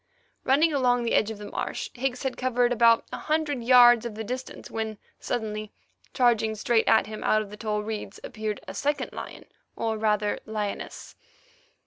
Running 0.43 0.73
along 0.73 1.03
the 1.03 1.13
edge 1.13 1.29
of 1.29 1.37
the 1.37 1.45
marsh, 1.51 1.91
Higgs 1.93 2.23
had 2.23 2.35
covered 2.35 2.73
about 2.73 3.05
a 3.13 3.19
hundred 3.19 3.63
yards 3.63 4.03
of 4.03 4.15
the 4.15 4.23
distance, 4.23 4.71
when 4.71 4.97
suddenly, 5.19 5.73
charging 6.11 6.55
straight 6.55 6.87
at 6.87 7.05
him 7.05 7.23
out 7.23 7.43
of 7.43 7.51
the 7.51 7.55
tall 7.57 7.83
reeds, 7.83 8.19
appeared 8.23 8.59
a 8.67 8.73
second 8.73 9.13
lion, 9.13 9.45
or 9.75 9.99
rather 9.99 10.39
lioness. 10.47 11.15